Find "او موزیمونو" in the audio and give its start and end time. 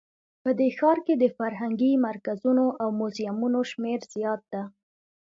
2.81-3.59